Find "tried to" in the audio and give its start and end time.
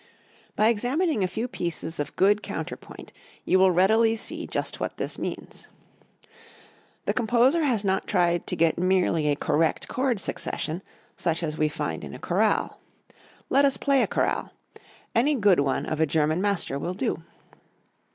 8.07-8.55